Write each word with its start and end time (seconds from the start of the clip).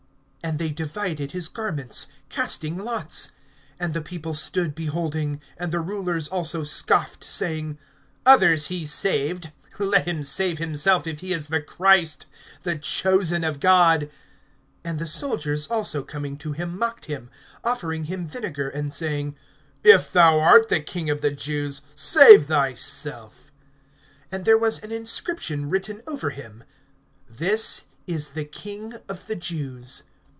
And 0.43 0.57
they 0.57 0.69
divided 0.71 1.31
his 1.33 1.47
garments, 1.47 2.07
casting 2.29 2.75
lots. 2.75 3.33
(35)And 3.79 3.93
the 3.93 4.01
people 4.01 4.33
stood 4.33 4.73
beholding. 4.73 5.39
And 5.55 5.71
the 5.71 5.79
rulers 5.79 6.27
also 6.27 6.63
scoffed, 6.63 7.23
saying: 7.23 7.77
Others 8.25 8.67
he 8.67 8.87
saved; 8.87 9.51
let 9.77 10.05
him 10.05 10.23
save 10.23 10.57
himself, 10.57 11.05
if 11.05 11.19
he 11.19 11.31
is 11.31 11.47
the 11.47 11.61
Christ, 11.61 12.25
the 12.63 12.75
chosen 12.75 13.43
of 13.43 13.59
God. 13.59 14.09
(36)And 14.83 14.97
the 14.97 15.05
soldiers 15.05 15.67
also 15.67 16.01
coming 16.03 16.37
to 16.39 16.53
him 16.53 16.75
mocked 16.77 17.05
him, 17.05 17.29
offering 17.63 18.05
him 18.05 18.27
vinegar, 18.27 18.71
(37)and 18.75 18.91
saying: 18.91 19.35
If 19.83 20.11
thou 20.11 20.39
art 20.39 20.69
the 20.69 20.81
King 20.81 21.11
of 21.11 21.21
the 21.21 21.31
Jews, 21.31 21.83
save 21.93 22.47
thyself. 22.47 23.51
(38)And 24.33 24.45
there 24.45 24.57
was 24.57 24.79
an 24.81 24.91
inscription 24.91 25.69
written 25.69 26.01
over 26.07 26.31
him: 26.31 26.63
THIS 27.29 27.85
IS 28.07 28.29
THE 28.29 28.43
KING 28.45 28.95
OF 29.07 29.27
THE 29.27 29.35
JEWS. 29.35 30.05